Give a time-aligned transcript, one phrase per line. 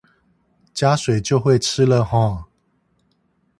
[0.73, 2.45] 加水就會吃了齁